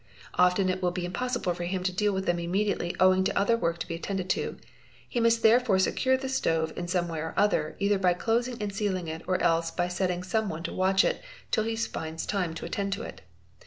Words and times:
Often 0.33 0.69
it 0.69 0.81
will 0.81 0.89
be 0.89 1.05
im 1.05 1.13
possible 1.13 1.53
for 1.53 1.65
him 1.65 1.83
to 1.83 1.91
deal 1.93 2.11
with 2.11 2.25
them 2.25 2.39
immediately 2.39 2.95
owing 2.99 3.23
to 3.23 3.37
other 3.37 3.55
work 3.55 3.77
to 3.77 3.87
be 3.87 3.93
attended 3.93 4.31
to. 4.31 4.57
He 5.07 5.19
must 5.19 5.43
therefore 5.43 5.77
secure 5.77 6.17
the 6.17 6.27
stove 6.27 6.73
in 6.75 6.87
some 6.87 7.07
way 7.07 7.19
or_ 7.19 7.29
other, 7.37 7.75
either 7.77 7.99
by 7.99 8.15
closing 8.15 8.59
and 8.59 8.73
sealing 8.73 9.07
it 9.07 9.21
or 9.27 9.39
else 9.43 9.69
by 9.69 9.89
setting 9.89 10.23
some 10.23 10.49
one 10.49 10.63
to_ 10.63 10.71
watch 10.75 11.05
it, 11.05 11.21
till 11.51 11.65
he 11.65 11.75
finds 11.75 12.25
time 12.25 12.55
to 12.55 12.65
attend 12.65 12.93
to 12.93 13.03
it. 13.03 13.21